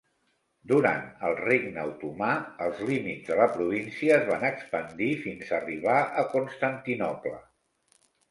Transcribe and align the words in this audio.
Durant 0.69 1.01
el 1.27 1.35
regne 1.39 1.83
otomà, 1.89 2.29
els 2.67 2.79
límits 2.87 3.27
de 3.29 3.37
la 3.41 3.47
província 3.59 4.17
es 4.21 4.25
van 4.31 4.45
expandir 4.51 5.09
fins 5.27 5.53
arribar 5.61 5.99
a 6.23 6.27
Constantinoble. 6.35 7.37